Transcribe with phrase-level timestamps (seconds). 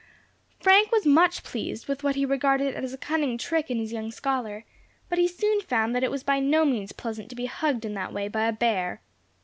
[0.59, 4.09] Frank was much pleased with what he regarded as a cunning trick in his young
[4.09, 4.65] scholar;
[5.09, 7.93] but he soon found that it was by no means pleasant to be hugged in
[7.93, 9.03] that way by a bear.